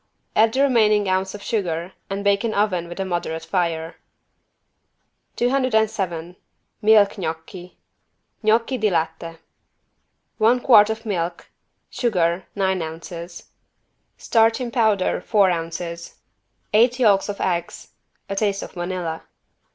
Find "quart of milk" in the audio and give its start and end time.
10.59-11.51